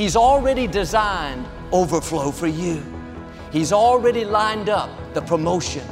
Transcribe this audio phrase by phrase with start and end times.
[0.00, 2.82] He's already designed overflow for you.
[3.52, 5.86] He's already lined up the promotion,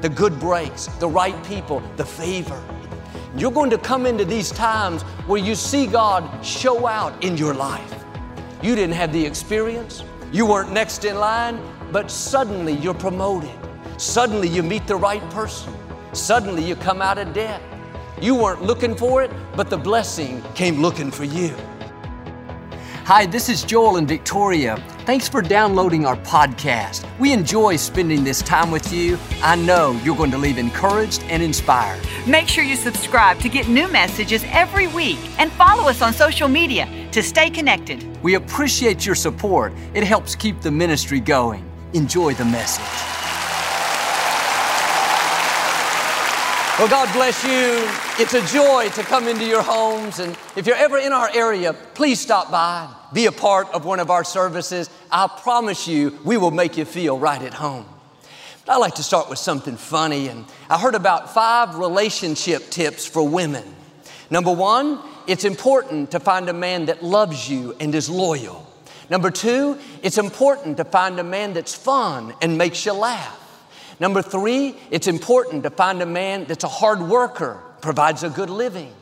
[0.00, 2.60] the good breaks, the right people, the favor.
[3.36, 7.54] You're going to come into these times where you see God show out in your
[7.54, 7.94] life.
[8.64, 10.02] You didn't have the experience,
[10.32, 11.60] you weren't next in line,
[11.92, 13.56] but suddenly you're promoted.
[13.96, 15.72] Suddenly you meet the right person.
[16.14, 17.62] Suddenly you come out of debt.
[18.20, 21.54] You weren't looking for it, but the blessing came looking for you.
[23.04, 24.76] Hi, this is Joel and Victoria.
[25.06, 27.04] Thanks for downloading our podcast.
[27.18, 29.18] We enjoy spending this time with you.
[29.42, 32.00] I know you're going to leave encouraged and inspired.
[32.28, 36.46] Make sure you subscribe to get new messages every week and follow us on social
[36.46, 38.06] media to stay connected.
[38.22, 41.68] We appreciate your support, it helps keep the ministry going.
[41.94, 43.21] Enjoy the message.
[46.78, 47.86] Well, God bless you.
[48.18, 50.20] It's a joy to come into your homes.
[50.20, 54.00] And if you're ever in our area, please stop by, be a part of one
[54.00, 54.88] of our services.
[55.10, 57.84] I promise you, we will make you feel right at home.
[58.64, 60.28] But I like to start with something funny.
[60.28, 63.64] And I heard about five relationship tips for women.
[64.30, 68.66] Number one, it's important to find a man that loves you and is loyal.
[69.10, 73.41] Number two, it's important to find a man that's fun and makes you laugh.
[74.00, 78.50] Number three, it's important to find a man that's a hard worker, provides a good
[78.50, 78.92] living.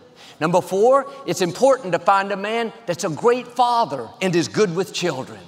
[0.40, 4.74] Number four, it's important to find a man that's a great father and is good
[4.74, 5.40] with children.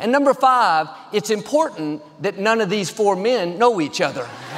[0.00, 4.28] And number five, it's important that none of these four men know each other.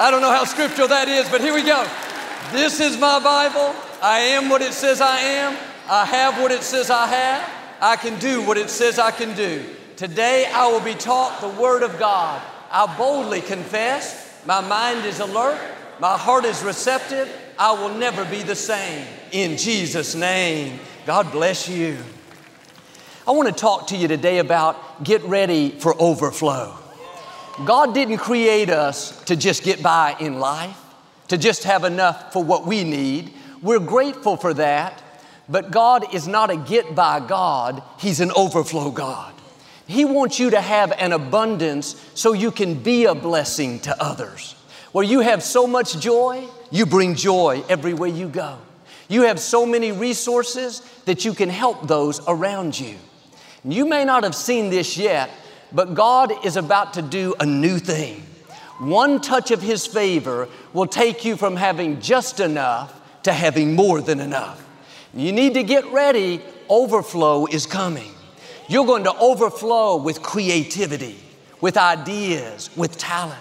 [0.00, 1.86] I don't know how scriptural that is, but here we go.
[2.52, 3.74] This is my Bible.
[4.00, 5.56] I am what it says I am.
[5.88, 7.50] I have what it says I have.
[7.80, 9.64] I can do what it says I can do.
[9.98, 12.40] Today I will be taught the Word of God.
[12.70, 15.60] I boldly confess, my mind is alert,
[15.98, 19.04] my heart is receptive, I will never be the same.
[19.32, 21.98] In Jesus' name, God bless you.
[23.26, 26.78] I want to talk to you today about get ready for overflow.
[27.64, 30.78] God didn't create us to just get by in life,
[31.26, 33.34] to just have enough for what we need.
[33.62, 35.02] We're grateful for that,
[35.48, 39.34] but God is not a get by God, He's an overflow God.
[39.88, 44.54] He wants you to have an abundance so you can be a blessing to others.
[44.92, 48.58] Where you have so much joy, you bring joy everywhere you go.
[49.08, 52.96] You have so many resources that you can help those around you.
[53.64, 55.30] You may not have seen this yet,
[55.72, 58.22] but God is about to do a new thing.
[58.78, 64.02] One touch of His favor will take you from having just enough to having more
[64.02, 64.62] than enough.
[65.14, 68.12] You need to get ready, overflow is coming.
[68.68, 71.18] You're going to overflow with creativity,
[71.60, 73.40] with ideas, with talent.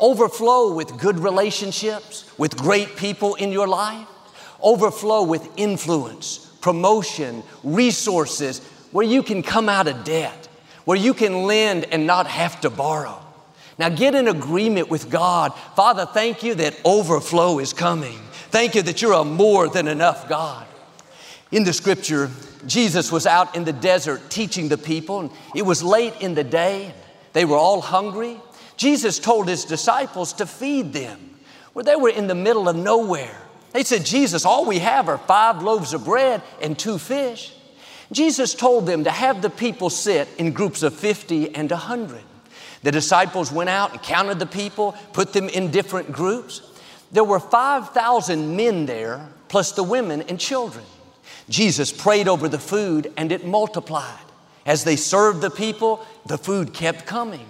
[0.00, 4.08] Overflow with good relationships, with great people in your life.
[4.60, 8.60] Overflow with influence, promotion, resources
[8.90, 10.48] where you can come out of debt,
[10.84, 13.22] where you can lend and not have to borrow.
[13.78, 15.54] Now get in agreement with God.
[15.76, 18.18] Father, thank you that overflow is coming.
[18.50, 20.66] Thank you that you're a more than enough God.
[21.52, 22.30] In the scripture,
[22.66, 26.44] Jesus was out in the desert teaching the people, and it was late in the
[26.44, 26.92] day.
[27.32, 28.40] They were all hungry.
[28.76, 31.38] Jesus told his disciples to feed them.
[31.74, 33.36] Well, they were in the middle of nowhere.
[33.72, 37.52] They said, Jesus, all we have are five loaves of bread and two fish.
[38.12, 42.22] Jesus told them to have the people sit in groups of 50 and 100.
[42.82, 46.62] The disciples went out and counted the people, put them in different groups.
[47.12, 50.84] There were 5,000 men there, plus the women and children.
[51.48, 54.18] Jesus prayed over the food and it multiplied.
[54.64, 57.48] As they served the people, the food kept coming.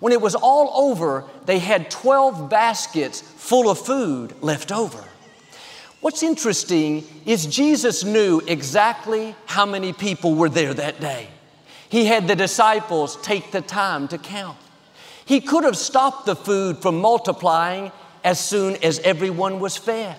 [0.00, 5.02] When it was all over, they had 12 baskets full of food left over.
[6.00, 11.28] What's interesting is Jesus knew exactly how many people were there that day.
[11.88, 14.58] He had the disciples take the time to count.
[15.24, 17.90] He could have stopped the food from multiplying
[18.22, 20.16] as soon as everyone was fed.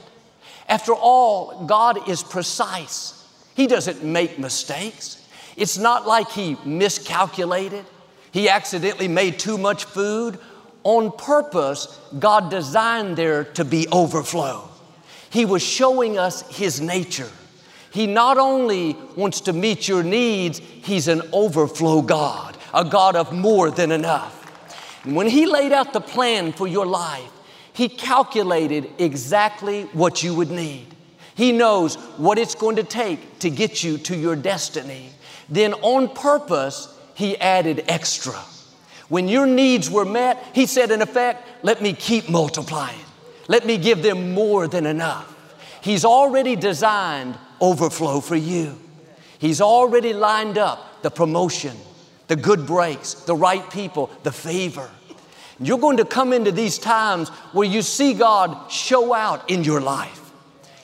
[0.67, 3.16] After all, God is precise.
[3.57, 5.27] He doesn't make mistakes.
[5.55, 7.85] It's not like he miscalculated.
[8.31, 10.37] He accidentally made too much food.
[10.83, 14.69] On purpose, God designed there to be overflow.
[15.31, 17.31] He was showing us His nature.
[17.89, 23.33] He not only wants to meet your needs, He's an overflow God, a God of
[23.33, 24.35] more than enough.
[25.03, 27.31] And when He laid out the plan for your life,
[27.73, 30.93] He calculated exactly what you would need.
[31.37, 35.11] He knows what it's going to take to get you to your destiny.
[35.47, 38.33] Then, on purpose, He added extra.
[39.07, 42.99] When your needs were met, He said, in effect, let me keep multiplying.
[43.47, 45.33] Let me give them more than enough.
[45.81, 48.77] He's already designed overflow for you.
[49.37, 51.77] He's already lined up the promotion,
[52.27, 54.89] the good breaks, the right people, the favor.
[55.59, 59.81] You're going to come into these times where you see God show out in your
[59.81, 60.26] life.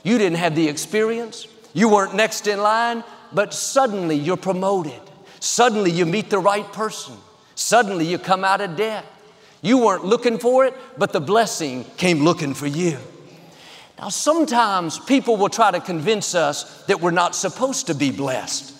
[0.03, 5.01] You didn't have the experience, you weren't next in line, but suddenly you're promoted.
[5.39, 7.15] Suddenly you meet the right person.
[7.55, 9.05] Suddenly you come out of debt.
[9.61, 12.97] You weren't looking for it, but the blessing came looking for you.
[13.97, 18.73] Now, sometimes people will try to convince us that we're not supposed to be blessed.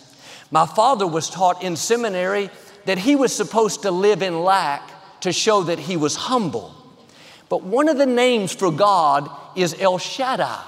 [0.52, 2.50] My father was taught in seminary
[2.86, 4.90] that he was supposed to live in lack
[5.22, 6.76] to show that he was humble.
[7.48, 10.62] But one of the names for God is El Shaddai.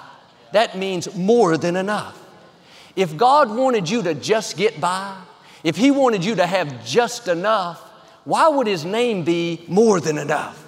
[0.52, 2.22] That means more than enough.
[2.96, 5.18] If God wanted you to just get by,
[5.64, 7.82] if He wanted you to have just enough,
[8.24, 10.66] why would His name be more than enough?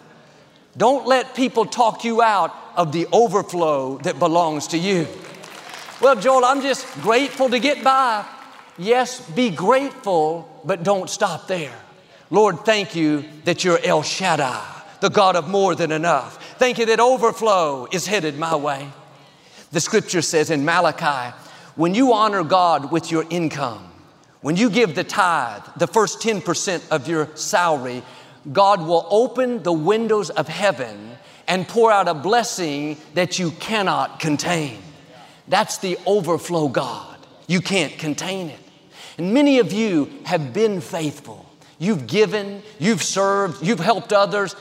[0.75, 5.07] Don't let people talk you out of the overflow that belongs to you.
[5.99, 8.25] Well, Joel, I'm just grateful to get by.
[8.77, 11.73] Yes, be grateful, but don't stop there.
[12.29, 14.63] Lord, thank you that you're El Shaddai,
[14.99, 16.55] the God of more than enough.
[16.59, 18.87] Thank you that overflow is headed my way.
[19.71, 21.35] The scripture says in Malachi,
[21.75, 23.83] when you honor God with your income,
[24.41, 28.01] when you give the tithe, the first 10% of your salary,
[28.51, 31.17] God will open the windows of heaven
[31.47, 34.79] and pour out a blessing that you cannot contain.
[35.47, 37.17] That's the overflow God.
[37.47, 38.59] You can't contain it.
[39.17, 41.45] And many of you have been faithful.
[41.79, 44.55] You've given, you've served, you've helped others.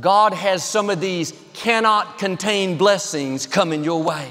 [0.00, 4.28] God has some of these cannot contain blessings coming your way.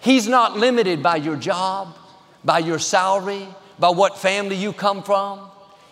[0.00, 1.94] He's not limited by your job,
[2.44, 3.46] by your salary,
[3.78, 5.50] by what family you come from.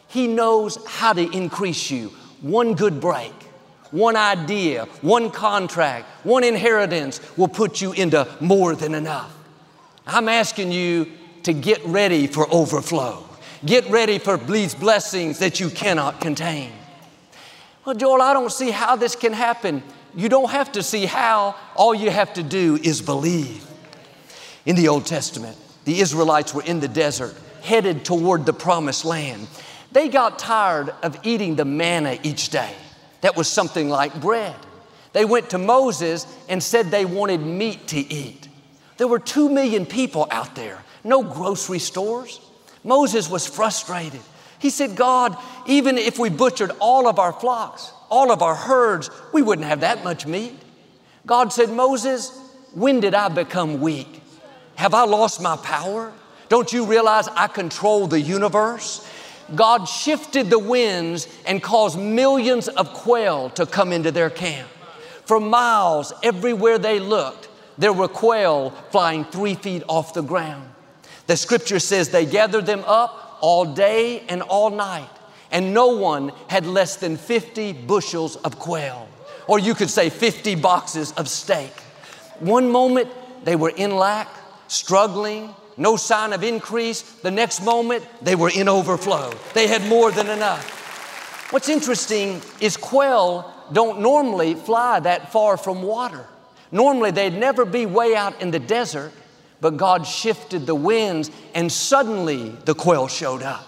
[0.08, 2.08] He knows how to increase you.
[2.40, 3.34] One good break,
[3.90, 9.34] one idea, one contract, one inheritance will put you into more than enough.
[10.06, 11.06] I'm asking you
[11.42, 13.24] to get ready for overflow.
[13.66, 16.72] Get ready for these blessings that you cannot contain.
[17.84, 19.82] Well, Joel, I don't see how this can happen.
[20.14, 23.67] You don't have to see how, all you have to do is believe.
[24.66, 29.46] In the Old Testament, the Israelites were in the desert, headed toward the promised land.
[29.92, 32.74] They got tired of eating the manna each day.
[33.22, 34.54] That was something like bread.
[35.12, 38.48] They went to Moses and said they wanted meat to eat.
[38.98, 42.40] There were two million people out there, no grocery stores.
[42.84, 44.20] Moses was frustrated.
[44.58, 49.10] He said, God, even if we butchered all of our flocks, all of our herds,
[49.32, 50.54] we wouldn't have that much meat.
[51.26, 52.36] God said, Moses,
[52.74, 54.17] when did I become weak?
[54.78, 56.12] Have I lost my power?
[56.48, 59.04] Don't you realize I control the universe?
[59.56, 64.68] God shifted the winds and caused millions of quail to come into their camp.
[65.24, 70.70] For miles, everywhere they looked, there were quail flying three feet off the ground.
[71.26, 75.10] The scripture says they gathered them up all day and all night,
[75.50, 79.08] and no one had less than 50 bushels of quail,
[79.48, 81.72] or you could say 50 boxes of steak.
[82.38, 83.10] One moment
[83.42, 84.28] they were in lack,
[84.68, 87.02] struggling, no sign of increase.
[87.02, 89.32] The next moment, they were in overflow.
[89.54, 90.76] They had more than enough.
[91.50, 96.26] What's interesting is quail don't normally fly that far from water.
[96.70, 99.12] Normally, they'd never be way out in the desert,
[99.60, 103.66] but God shifted the winds and suddenly the quail showed up.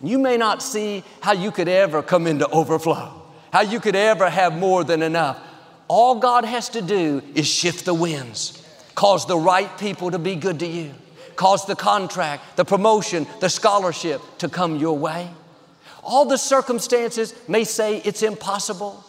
[0.00, 4.30] You may not see how you could ever come into overflow, how you could ever
[4.30, 5.40] have more than enough.
[5.88, 8.64] All God has to do is shift the winds.
[8.98, 10.92] Cause the right people to be good to you.
[11.36, 15.30] Cause the contract, the promotion, the scholarship to come your way.
[16.02, 19.04] All the circumstances may say it's impossible.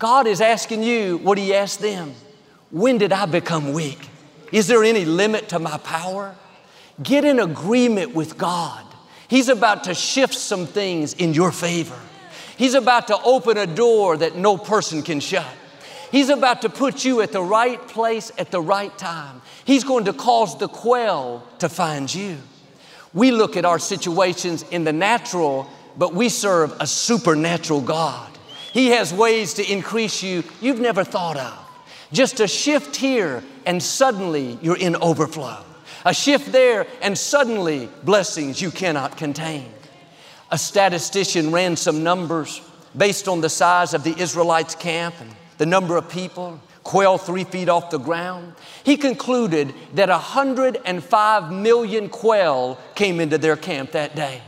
[0.00, 2.12] God is asking you what He asked them
[2.72, 4.08] When did I become weak?
[4.50, 6.34] Is there any limit to my power?
[7.00, 8.84] Get in agreement with God.
[9.28, 12.00] He's about to shift some things in your favor.
[12.56, 15.46] He's about to open a door that no person can shut.
[16.10, 19.42] He's about to put you at the right place at the right time.
[19.64, 22.38] He's going to cause the quail to find you.
[23.12, 28.30] We look at our situations in the natural, but we serve a supernatural God.
[28.72, 31.58] He has ways to increase you you've never thought of.
[32.12, 35.64] Just a shift here, and suddenly you're in overflow.
[36.04, 39.72] A shift there, and suddenly blessings you cannot contain.
[40.50, 42.60] A statistician ran some numbers
[42.96, 47.44] based on the size of the Israelites' camp and the number of people, quail three
[47.44, 54.16] feet off the ground, he concluded that 105 million quail came into their camp that
[54.16, 54.40] day.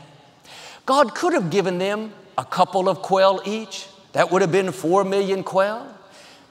[0.87, 3.89] God could have given them a couple of quail each.
[4.13, 5.87] That would have been 4 million quail.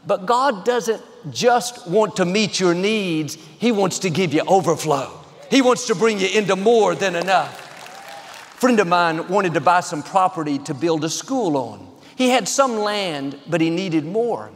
[0.06, 1.02] But God doesn't
[1.32, 5.12] just want to meet your needs, He wants to give you overflow.
[5.50, 8.54] He wants to bring you into more than enough.
[8.54, 11.91] A friend of mine wanted to buy some property to build a school on.
[12.22, 14.52] He had some land, but he needed more.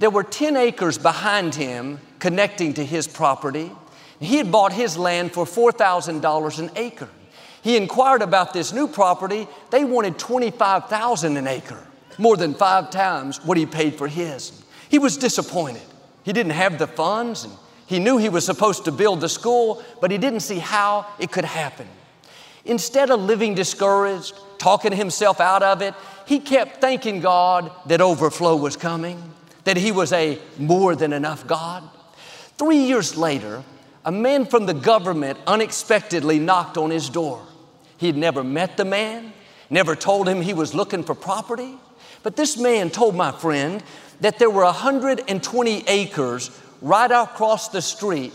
[0.00, 3.70] There were 10 acres behind him connecting to his property.
[4.18, 7.08] He had bought his land for $4,000 an acre.
[7.62, 9.46] He inquired about this new property.
[9.70, 11.86] They wanted 25,000 an acre,
[12.18, 14.64] more than five times what he paid for his.
[14.88, 15.82] He was disappointed.
[16.24, 17.52] He didn't have the funds and
[17.86, 21.30] he knew he was supposed to build the school, but he didn't see how it
[21.30, 21.86] could happen.
[22.64, 25.94] Instead of living discouraged, talking himself out of it,
[26.26, 29.22] he kept thanking God that overflow was coming,
[29.64, 31.88] that he was a more than enough God.
[32.58, 33.62] Three years later,
[34.04, 37.44] a man from the government unexpectedly knocked on his door.
[37.96, 39.32] He'd never met the man,
[39.70, 41.74] never told him he was looking for property.
[42.22, 43.82] But this man told my friend
[44.20, 48.32] that there were 120 acres right across the street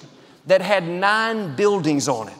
[0.47, 2.33] that had nine buildings on it.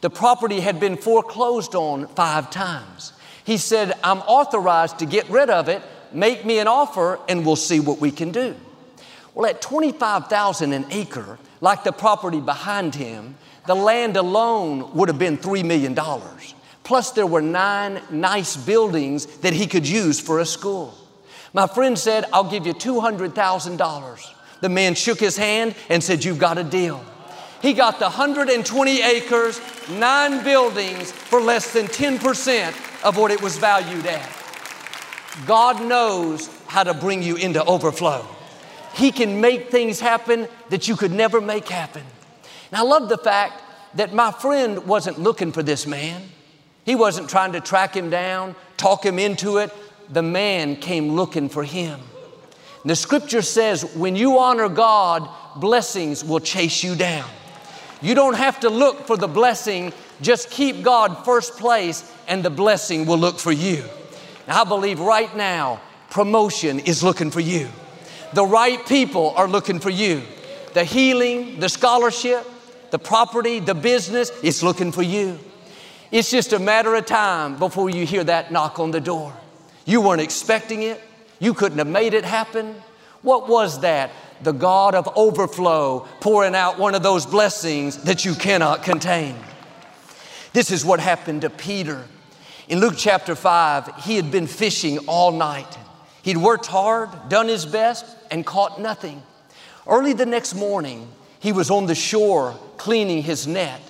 [0.00, 3.12] The property had been foreclosed on five times.
[3.50, 7.56] He said, I'm authorized to get rid of it, make me an offer, and we'll
[7.56, 8.54] see what we can do.
[9.34, 13.34] Well, at 25,000 an acre, like the property behind him,
[13.66, 15.98] the land alone would have been $3 million.
[16.84, 20.96] Plus, there were nine nice buildings that he could use for a school.
[21.52, 24.34] My friend said, I'll give you $200,000.
[24.60, 27.04] The man shook his hand and said, You've got a deal.
[27.60, 33.58] He got the 120 acres, nine buildings for less than 10% of what it was
[33.58, 34.28] valued at.
[35.46, 38.26] God knows how to bring you into overflow.
[38.94, 42.02] He can make things happen that you could never make happen.
[42.70, 43.62] And I love the fact
[43.94, 46.22] that my friend wasn't looking for this man.
[46.84, 49.72] He wasn't trying to track him down, talk him into it.
[50.08, 52.00] The man came looking for him.
[52.82, 57.28] And the scripture says, when you honor God, blessings will chase you down.
[58.02, 59.92] You don't have to look for the blessing,
[60.22, 63.84] just keep God first place, and the blessing will look for you.
[64.46, 65.80] And I believe right now,
[66.10, 67.68] promotion is looking for you.
[68.32, 70.22] The right people are looking for you.
[70.72, 72.46] The healing, the scholarship,
[72.90, 75.38] the property, the business is looking for you.
[76.10, 79.32] It's just a matter of time before you hear that knock on the door.
[79.84, 81.00] You weren't expecting it.
[81.38, 82.74] You couldn't have made it happen.
[83.22, 84.10] What was that?
[84.42, 89.36] The God of overflow pouring out one of those blessings that you cannot contain.
[90.52, 92.04] This is what happened to Peter.
[92.68, 95.78] In Luke chapter 5, he had been fishing all night.
[96.22, 99.22] He'd worked hard, done his best, and caught nothing.
[99.86, 103.80] Early the next morning, he was on the shore cleaning his net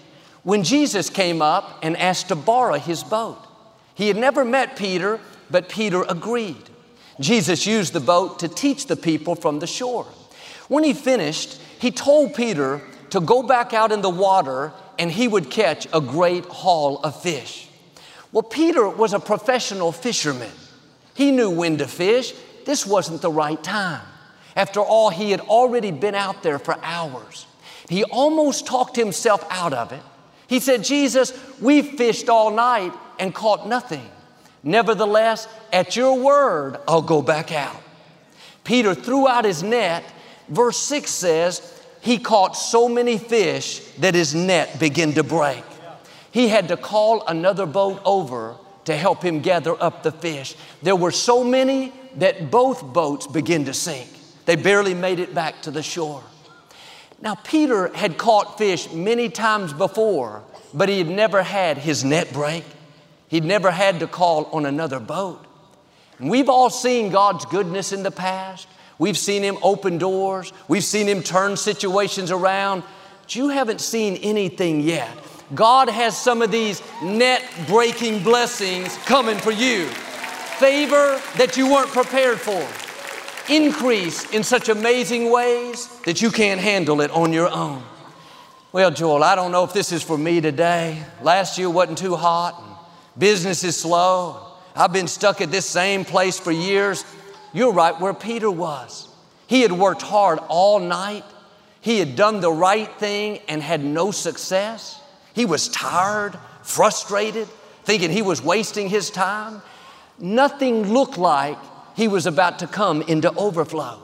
[0.42, 3.38] when Jesus came up and asked to borrow his boat.
[3.95, 6.71] He had never met Peter, but Peter agreed.
[7.21, 10.07] Jesus used the boat to teach the people from the shore.
[10.71, 15.27] When he finished, he told Peter to go back out in the water and he
[15.27, 17.67] would catch a great haul of fish.
[18.31, 20.53] Well, Peter was a professional fisherman.
[21.15, 22.33] He knew when to fish.
[22.67, 24.07] This wasn't the right time.
[24.55, 27.49] After all, he had already been out there for hours.
[27.89, 30.03] He almost talked himself out of it.
[30.47, 34.09] He said, Jesus, we fished all night and caught nothing.
[34.62, 37.83] Nevertheless, at your word, I'll go back out.
[38.62, 40.05] Peter threw out his net.
[40.50, 45.64] Verse 6 says, he caught so many fish that his net began to break.
[46.33, 50.57] He had to call another boat over to help him gather up the fish.
[50.83, 54.09] There were so many that both boats began to sink.
[54.47, 56.25] They barely made it back to the shore.
[57.21, 60.42] Now, Peter had caught fish many times before,
[60.73, 62.64] but he had never had his net break.
[63.28, 65.45] He'd never had to call on another boat.
[66.19, 68.66] And we've all seen God's goodness in the past.
[69.00, 70.52] We've seen Him open doors.
[70.69, 72.85] We've seen Him turn situations around.
[73.23, 75.09] But you haven't seen anything yet.
[75.54, 79.87] God has some of these net breaking blessings coming for you.
[80.59, 82.69] Favor that you weren't prepared for.
[83.50, 87.83] Increase in such amazing ways that you can't handle it on your own.
[88.71, 91.02] Well, Joel, I don't know if this is for me today.
[91.23, 92.62] Last year wasn't too hot.
[93.16, 94.47] Business is slow.
[94.76, 97.04] I've been stuck at this same place for years.
[97.52, 99.09] You're right where Peter was.
[99.47, 101.25] He had worked hard all night.
[101.80, 105.00] He had done the right thing and had no success.
[105.35, 107.49] He was tired, frustrated,
[107.85, 109.62] thinking he was wasting his time.
[110.19, 111.59] Nothing looked like
[111.97, 113.99] he was about to come into overflow.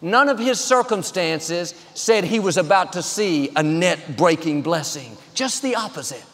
[0.00, 5.62] None of his circumstances said he was about to see a net breaking blessing, just
[5.62, 6.24] the opposite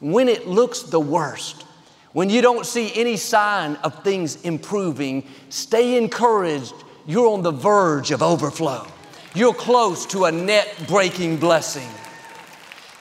[0.00, 1.64] when it looks the worst,
[2.12, 6.74] when you don't see any sign of things improving, stay encouraged.
[7.06, 8.86] You're on the verge of overflow.
[9.34, 11.88] You're close to a net breaking blessing.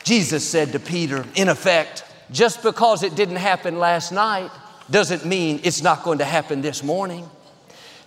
[0.03, 4.51] Jesus said to Peter, in effect, just because it didn't happen last night
[4.91, 7.27] doesn't mean it's not going to happen this morning.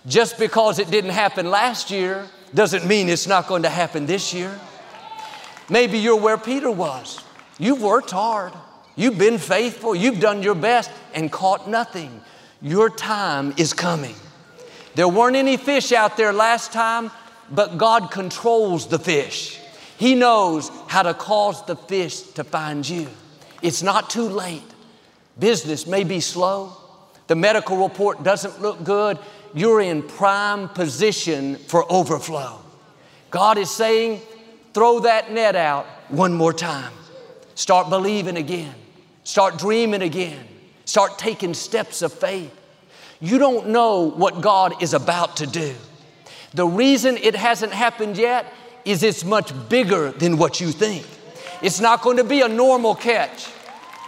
[0.07, 4.33] Just because it didn't happen last year doesn't mean it's not going to happen this
[4.33, 4.57] year.
[5.69, 7.21] Maybe you're where Peter was.
[7.57, 8.53] You've worked hard,
[8.95, 12.21] you've been faithful, you've done your best and caught nothing.
[12.61, 14.15] Your time is coming.
[14.95, 17.11] There weren't any fish out there last time,
[17.49, 19.59] but God controls the fish.
[19.97, 23.07] He knows how to cause the fish to find you.
[23.61, 24.61] It's not too late.
[25.39, 26.77] Business may be slow.
[27.27, 29.17] The medical report doesn't look good.
[29.53, 32.59] You're in prime position for overflow.
[33.31, 34.21] God is saying,
[34.73, 36.93] throw that net out one more time.
[37.55, 38.75] Start believing again.
[39.23, 40.45] Start dreaming again.
[40.85, 42.53] Start taking steps of faith.
[43.21, 45.73] You don't know what God is about to do.
[46.53, 48.45] The reason it hasn't happened yet
[48.85, 51.05] is it's much bigger than what you think.
[51.61, 53.47] It's not going to be a normal catch,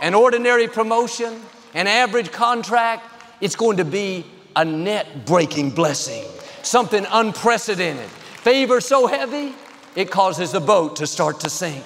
[0.01, 1.41] an ordinary promotion,
[1.73, 3.03] an average contract.
[3.39, 6.23] It's going to be a net breaking blessing,
[6.61, 8.09] something unprecedented.
[8.09, 9.53] Favor so heavy,
[9.95, 11.83] it causes the boat to start to sink.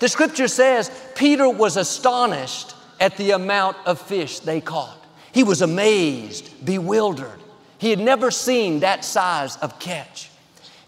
[0.00, 4.98] The scripture says Peter was astonished at the amount of fish they caught.
[5.32, 7.40] He was amazed, bewildered.
[7.78, 10.30] He had never seen that size of catch.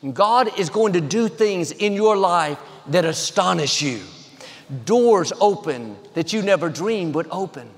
[0.02, 2.58] And God is going to do things in your life
[2.88, 4.00] that astonish you.
[4.84, 7.68] Doors open that you never dreamed would open.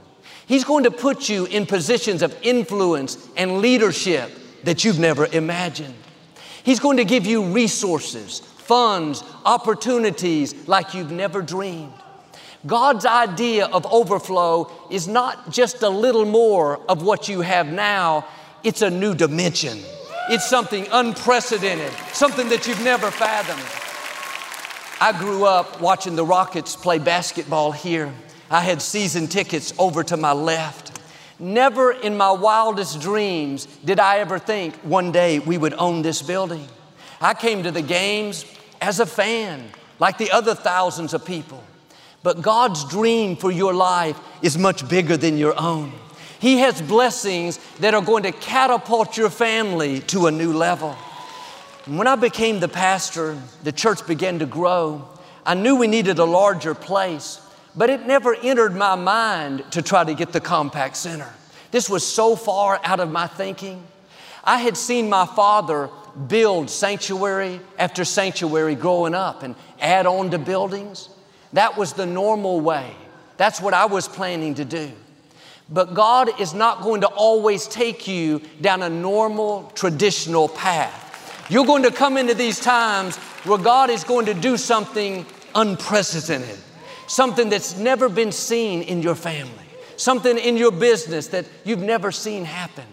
[0.47, 4.31] He's going to put you in positions of influence and leadership
[4.65, 5.95] that you've never imagined.
[6.63, 11.95] He's going to give you resources, funds, opportunities like you've never dreamed.
[12.67, 18.27] God's idea of overflow is not just a little more of what you have now,
[18.63, 19.79] it's a new dimension.
[20.29, 23.65] It's something unprecedented, something that you've never fathomed.
[25.01, 28.13] I grew up watching the Rockets play basketball here.
[28.51, 31.01] I had season tickets over to my left.
[31.39, 36.21] Never in my wildest dreams did I ever think one day we would own this
[36.21, 36.67] building.
[37.21, 38.45] I came to the games
[38.81, 39.65] as a fan,
[39.99, 41.63] like the other thousands of people.
[42.23, 45.93] But God's dream for your life is much bigger than your own.
[46.41, 50.97] He has blessings that are going to catapult your family to a new level.
[51.87, 55.09] When I became the pastor, the church began to grow.
[55.47, 57.41] I knew we needed a larger place,
[57.75, 61.33] but it never entered my mind to try to get the Compaq Center.
[61.71, 63.83] This was so far out of my thinking.
[64.45, 65.89] I had seen my father
[66.27, 71.11] build sanctuary after sanctuary growing up and add on to buildings.
[71.53, 72.95] That was the normal way.
[73.37, 74.91] That's what I was planning to do.
[75.71, 81.47] But God is not going to always take you down a normal, traditional path.
[81.51, 86.59] You're going to come into these times where God is going to do something unprecedented,
[87.07, 89.53] something that's never been seen in your family,
[89.97, 92.85] something in your business that you've never seen happen.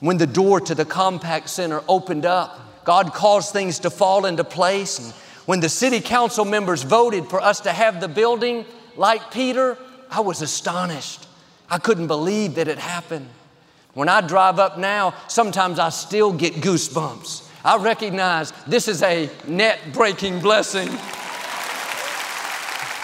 [0.00, 4.44] When the door to the Compaq Center opened up, God caused things to fall into
[4.44, 5.14] place and
[5.50, 8.64] when the city council members voted for us to have the building,
[8.96, 9.76] like Peter,
[10.08, 11.26] I was astonished.
[11.68, 13.28] I couldn't believe that it happened.
[13.94, 17.48] When I drive up now, sometimes I still get goosebumps.
[17.64, 20.88] I recognize this is a net breaking blessing.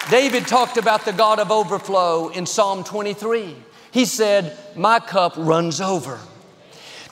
[0.09, 3.57] David talked about the God of overflow in Psalm 23.
[3.91, 6.21] He said, My cup runs over.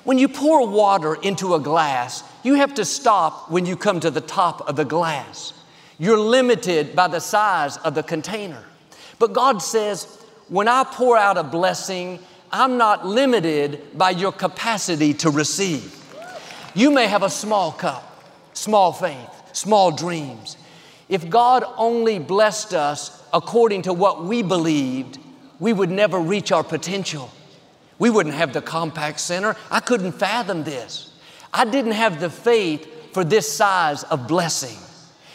[0.04, 4.10] When you pour water into a glass, you have to stop when you come to
[4.10, 5.54] the top of the glass.
[5.98, 8.62] You're limited by the size of the container.
[9.18, 10.04] But God says,
[10.48, 12.18] when I pour out a blessing,
[12.52, 16.00] I'm not limited by your capacity to receive.
[16.74, 18.04] You may have a small cup,
[18.52, 20.58] small faith, small dreams.
[21.08, 25.18] If God only blessed us according to what we believed,
[25.58, 27.30] we would never reach our potential.
[27.98, 29.56] We wouldn't have the Compaq Center.
[29.70, 31.10] I couldn't fathom this.
[31.52, 34.76] I didn't have the faith for this size of blessing.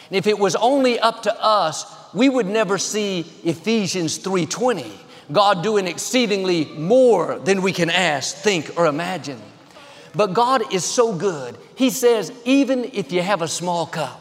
[0.08, 4.92] And if it was only up to us, we would never see Ephesians 3:20,
[5.32, 9.40] God doing exceedingly more than we can ask, think, or imagine.
[10.14, 11.56] But God is so good.
[11.76, 14.20] He says, even if you have a small cup,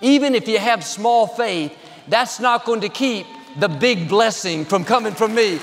[0.00, 1.72] even if you have small faith,
[2.08, 3.26] that's not going to keep
[3.58, 5.60] the big blessing from coming from me.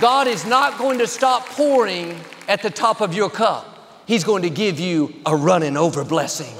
[0.00, 4.04] God is not going to stop pouring at the top of your cup.
[4.06, 6.54] He's going to give you a running over blessing.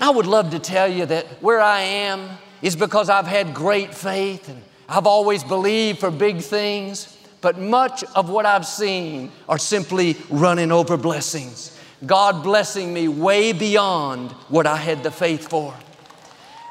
[0.00, 2.28] I would love to tell you that where I am
[2.60, 8.04] is because I've had great faith and I've always believed for big things, but much
[8.14, 11.78] of what I've seen are simply running over blessings.
[12.04, 15.74] God blessing me way beyond what I had the faith for.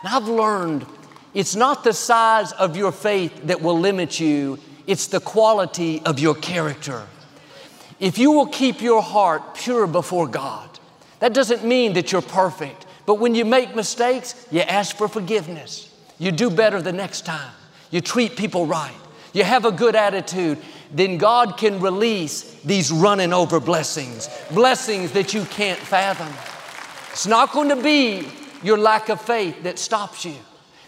[0.03, 0.85] And I've learned
[1.35, 6.19] It's not the size of your faith that will limit you, it's the quality of
[6.19, 7.07] your character.
[7.99, 10.69] If you will keep your heart pure before God,
[11.19, 15.93] that doesn't mean that you're perfect, but when you make mistakes, you ask for forgiveness.
[16.17, 17.53] You do better the next time.
[17.91, 18.95] You treat people right.
[19.33, 20.57] You have a good attitude.
[20.91, 26.33] Then God can release these running over blessings, blessings that you can't fathom.
[27.11, 28.27] It's not going to be
[28.63, 30.35] your lack of faith that stops you.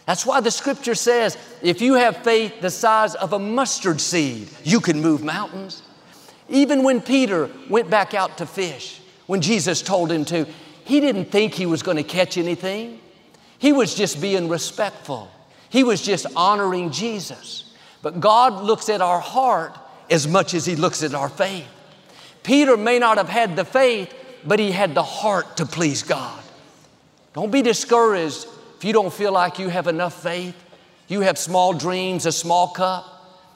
[0.08, 4.48] That's why the scripture says if you have faith the size of a mustard seed,
[4.64, 5.84] you can move mountains.
[6.50, 10.48] Even when Peter went back out to fish, when Jesus told him to,
[10.86, 13.02] he didn't think he was going to catch anything.
[13.60, 15.30] He was just being respectful.
[15.70, 17.74] He was just honoring Jesus.
[18.02, 19.78] But God looks at our heart
[20.10, 21.68] as much as He looks at our faith.
[22.44, 24.14] Peter may not have had the faith,
[24.46, 26.42] but he had the heart to please God.
[27.34, 30.56] Don't be discouraged if you don't feel like you have enough faith.
[31.08, 33.06] You have small dreams, a small cup.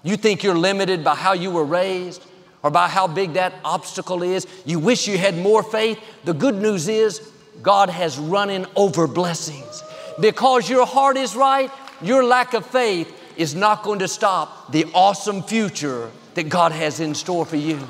[0.04, 2.26] You think you're limited by how you were raised
[2.64, 4.48] or by how big that obstacle is.
[4.66, 6.00] You wish you had more faith.
[6.24, 7.20] The good news is
[7.62, 9.84] God has running over blessings.
[10.20, 11.70] Because your heart is right,
[12.02, 17.00] your lack of faith is not going to stop the awesome future that God has
[17.00, 17.88] in store for you.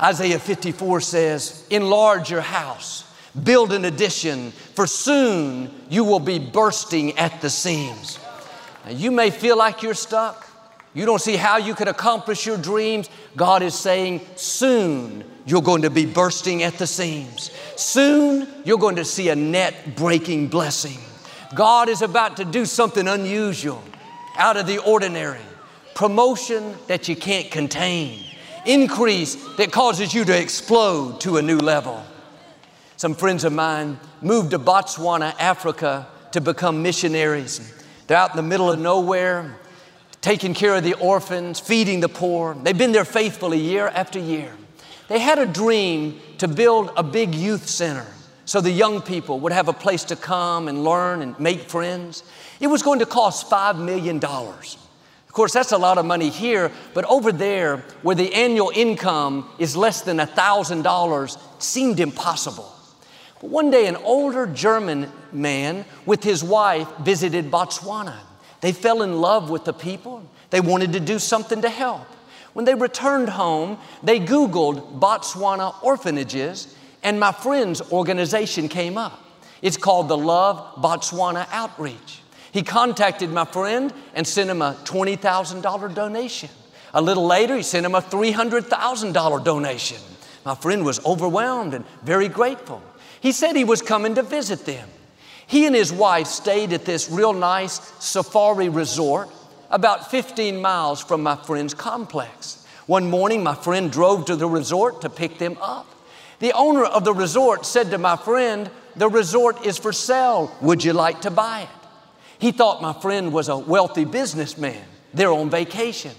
[0.00, 3.07] Isaiah 54 says, Enlarge your house,
[3.44, 8.18] build an addition, for soon you will be bursting at the seams.
[8.84, 10.46] Now, you may feel like you're stuck.
[10.94, 13.08] You don't see how you can accomplish your dreams.
[13.36, 17.50] God is saying, soon you're going to be bursting at the seams.
[17.76, 20.98] Soon you're going to see a net breaking blessing.
[21.54, 23.82] God is about to do something unusual,
[24.36, 25.40] out of the ordinary,
[25.94, 28.24] promotion that you can't contain,
[28.66, 32.04] increase that causes you to explode to a new level.
[32.98, 37.72] Some friends of mine moved to Botswana, Africa to become missionaries.
[38.08, 39.56] They're out in the middle of nowhere,
[40.20, 42.54] taking care of the orphans, feeding the poor.
[42.54, 44.52] They've been there faithfully year after year.
[45.06, 48.04] They had a dream to build a big youth center
[48.44, 52.24] so the young people would have a place to come and learn and make friends.
[52.58, 54.16] It was going to cost $5 million.
[54.24, 59.48] Of course, that's a lot of money here, but over there, where the annual income
[59.60, 62.74] is less than $1,000, seemed impossible.
[63.40, 68.16] One day, an older German man with his wife visited Botswana.
[68.60, 70.28] They fell in love with the people.
[70.50, 72.06] They wanted to do something to help.
[72.52, 79.22] When they returned home, they Googled Botswana orphanages and my friend's organization came up.
[79.62, 82.22] It's called the Love Botswana Outreach.
[82.52, 86.50] He contacted my friend and sent him a $20,000 donation.
[86.94, 89.98] A little later, he sent him a $300,000 donation.
[90.44, 92.82] My friend was overwhelmed and very grateful.
[93.20, 94.88] He said he was coming to visit them.
[95.46, 99.28] He and his wife stayed at this real nice safari resort
[99.70, 102.66] about 15 miles from my friend's complex.
[102.86, 105.86] One morning, my friend drove to the resort to pick them up.
[106.38, 110.54] The owner of the resort said to my friend, The resort is for sale.
[110.60, 111.88] Would you like to buy it?
[112.38, 114.84] He thought my friend was a wealthy businessman.
[115.12, 116.12] They're on vacation.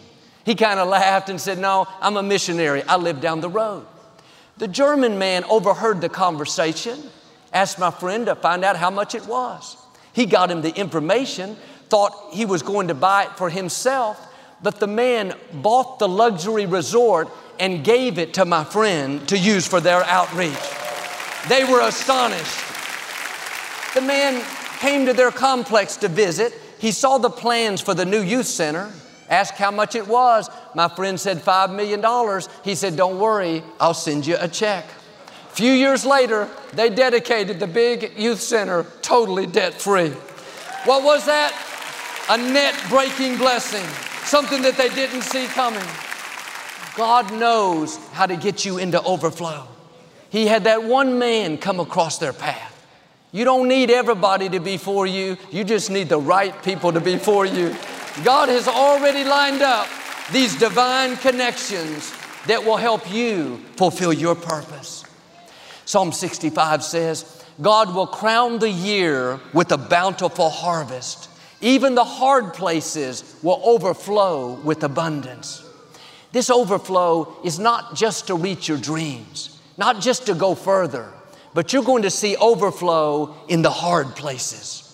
[0.44, 2.84] He kind of laughed and said, No, I'm a missionary.
[2.84, 3.86] I live down the road.
[4.60, 7.02] The German man overheard the conversation,
[7.54, 9.78] asked my friend to find out how much it was.
[10.12, 11.56] He got him the information,
[11.88, 14.20] thought he was going to buy it for himself,
[14.62, 19.66] but the man bought the luxury resort and gave it to my friend to use
[19.66, 20.60] for their outreach.
[21.48, 22.60] They were astonished.
[23.94, 24.44] The man
[24.80, 26.54] came to their complex to visit.
[26.80, 28.92] He saw the plans for the new youth center,
[29.30, 30.50] asked how much it was.
[30.76, 32.04] My friend said $5 million.
[32.64, 34.86] He said, Don't worry, I'll send you a check.
[34.86, 40.10] A few years later, they dedicated the big youth center totally debt free.
[40.86, 41.54] What was that?
[42.30, 43.86] A net breaking blessing,
[44.26, 45.84] something that they didn't see coming.
[46.96, 49.68] God knows how to get you into overflow.
[50.30, 52.76] He had that one man come across their path.
[53.32, 57.00] You don't need everybody to be for you, you just need the right people to
[57.00, 57.76] be for you.
[58.24, 59.88] God has already lined up
[60.32, 62.14] these divine connections
[62.48, 65.04] that will help you fulfill your purpose.
[65.86, 71.30] Psalm 65 says, God will crown the year with a bountiful harvest.
[71.62, 75.66] Even the hard places will overflow with abundance.
[76.32, 81.12] This overflow is not just to reach your dreams, not just to go further,
[81.54, 84.86] but you're going to see overflow in the hard places.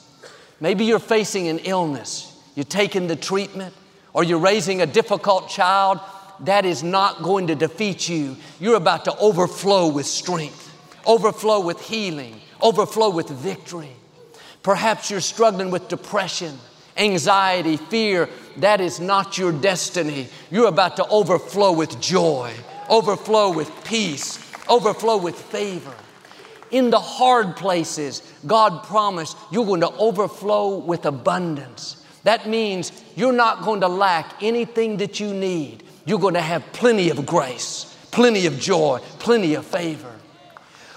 [0.59, 3.73] Maybe you're facing an illness, you're taking the treatment,
[4.15, 5.99] or you're raising a difficult child.
[6.39, 8.37] That is not going to defeat you.
[8.59, 10.73] You're about to overflow with strength,
[11.05, 13.91] overflow with healing, overflow with victory.
[14.63, 16.57] Perhaps you're struggling with depression
[16.97, 20.27] anxiety, fear, that is not your destiny.
[20.49, 22.53] You're about to overflow with joy,
[22.89, 25.93] overflow with peace, overflow with favor.
[26.71, 32.04] In the hard places, God promised you're going to overflow with abundance.
[32.25, 35.83] That means you're not going to lack anything that you need.
[36.05, 40.11] You're going to have plenty of grace, plenty of joy, plenty of favor.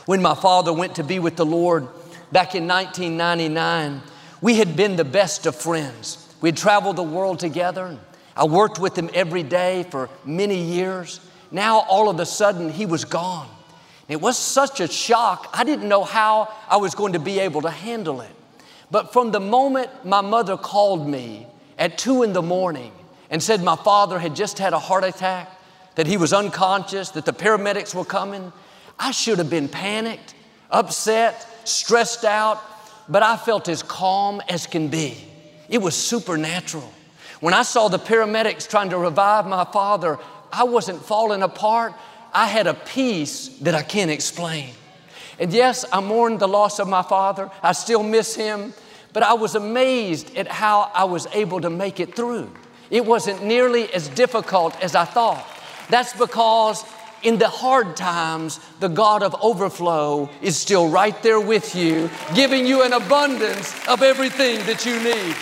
[0.06, 1.86] When my father went to be with the Lord
[2.32, 4.00] back in 1999,
[4.40, 6.34] we had been the best of friends.
[6.40, 7.98] We had traveled the world together.
[8.34, 11.20] I worked with him every day for many years.
[11.50, 13.50] Now, all of a sudden, he was gone.
[14.08, 17.60] It was such a shock, I didn't know how I was going to be able
[17.62, 18.37] to handle it.
[18.90, 21.46] But from the moment my mother called me
[21.78, 22.92] at two in the morning
[23.30, 25.50] and said my father had just had a heart attack,
[25.94, 28.52] that he was unconscious, that the paramedics were coming,
[28.98, 30.34] I should have been panicked,
[30.70, 32.62] upset, stressed out,
[33.08, 35.16] but I felt as calm as can be.
[35.68, 36.92] It was supernatural.
[37.40, 40.18] When I saw the paramedics trying to revive my father,
[40.52, 41.94] I wasn't falling apart.
[42.32, 44.70] I had a peace that I can't explain.
[45.38, 47.50] And yes, I mourned the loss of my father.
[47.62, 48.74] I still miss him,
[49.12, 52.50] but I was amazed at how I was able to make it through.
[52.90, 55.46] It wasn't nearly as difficult as I thought.
[55.90, 56.84] That's because
[57.22, 62.66] in the hard times, the God of overflow is still right there with you, giving
[62.66, 65.36] you an abundance of everything that you need.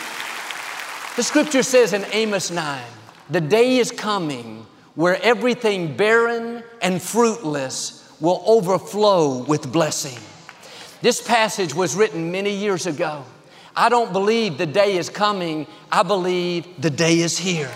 [1.16, 2.82] The scripture says in Amos 9,
[3.30, 10.18] the day is coming where everything barren and fruitless will overflow with blessing.
[11.02, 13.24] This passage was written many years ago.
[13.76, 17.70] I don't believe the day is coming, I believe the day is here.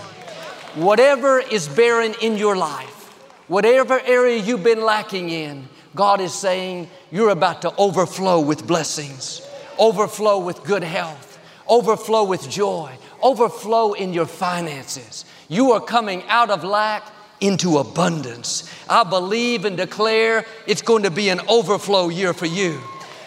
[0.74, 3.12] Whatever is barren in your life,
[3.48, 9.46] whatever area you've been lacking in, God is saying you're about to overflow with blessings,
[9.78, 15.24] overflow with good health, overflow with joy, overflow in your finances.
[15.48, 17.04] You are coming out of lack
[17.40, 18.70] into abundance.
[18.88, 22.80] I believe and declare it's going to be an overflow year for you.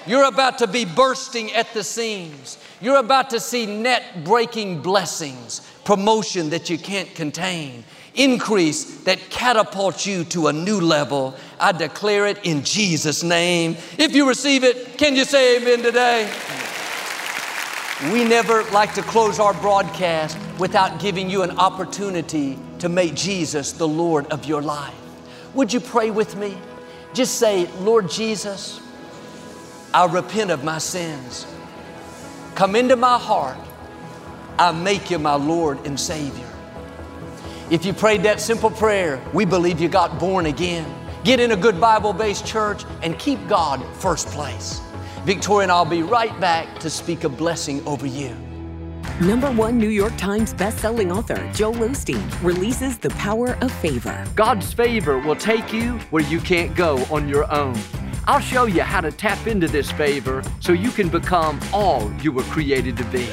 [0.06, 2.58] You're about to be bursting at the seams.
[2.82, 10.06] You're about to see net breaking blessings, promotion that you can't contain, increase that catapults
[10.06, 11.36] you to a new level.
[11.60, 13.78] I declare it in Jesus' name.
[13.98, 16.30] If you receive it, can you say amen today?
[18.12, 23.72] We never like to close our broadcast without giving you an opportunity to make Jesus
[23.72, 24.94] the Lord of your life.
[25.54, 26.58] Would you pray with me?
[27.14, 28.82] Just say, Lord Jesus,
[29.94, 31.48] I repent of my sins.
[32.56, 33.58] Come into my heart.
[34.60, 36.46] I make you my Lord and Savior.
[37.72, 40.94] If you prayed that simple prayer, we believe you got born again.
[41.24, 44.82] Get in a good Bible based church and keep God first place.
[45.24, 48.36] Victoria and I'll be right back to speak a blessing over you.
[49.22, 54.26] Number one New York Times bestselling author Joel Osteen releases The Power of Favor.
[54.34, 57.78] God's favor will take you where you can't go on your own.
[58.26, 62.32] I'll show you how to tap into this favor so you can become all you
[62.32, 63.28] were created to be.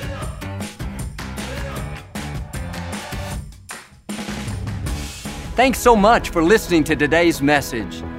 [5.56, 8.02] Thanks so much for listening to today's message.